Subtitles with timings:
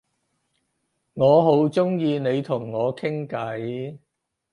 [1.13, 3.99] 我好鍾意你同我傾偈